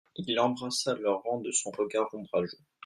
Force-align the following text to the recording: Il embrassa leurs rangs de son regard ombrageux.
Il 0.15 0.39
embrassa 0.39 0.95
leurs 0.95 1.21
rangs 1.21 1.41
de 1.41 1.51
son 1.51 1.69
regard 1.69 2.11
ombrageux. 2.15 2.57